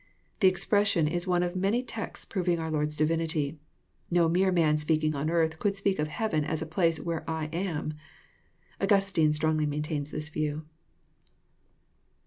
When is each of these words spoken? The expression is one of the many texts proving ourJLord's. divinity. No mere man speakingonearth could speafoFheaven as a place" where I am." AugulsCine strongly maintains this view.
The 0.39 0.47
expression 0.47 1.07
is 1.07 1.27
one 1.27 1.43
of 1.43 1.53
the 1.53 1.59
many 1.59 1.83
texts 1.83 2.25
proving 2.25 2.57
ourJLord's. 2.57 2.95
divinity. 2.95 3.59
No 4.09 4.27
mere 4.27 4.51
man 4.51 4.77
speakingonearth 4.77 5.59
could 5.59 5.75
speafoFheaven 5.75 6.43
as 6.43 6.59
a 6.59 6.65
place" 6.65 6.99
where 7.05 7.23
I 7.29 7.49
am." 7.53 7.93
AugulsCine 8.79 9.31
strongly 9.35 9.67
maintains 9.67 10.09
this 10.09 10.29
view. 10.29 10.65